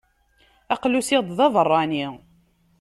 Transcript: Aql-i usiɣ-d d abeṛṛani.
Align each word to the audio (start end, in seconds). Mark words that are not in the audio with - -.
Aql-i 0.73 0.99
usiɣ-d 0.99 1.29
d 1.37 1.39
abeṛṛani. 1.45 2.07